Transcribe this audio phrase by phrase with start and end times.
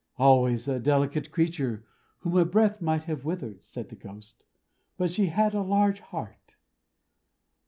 [0.17, 1.85] "Always a delicate creature,
[2.21, 4.43] whom a breath might have withered," said the Ghost.
[4.97, 6.55] "But she had a large heart!"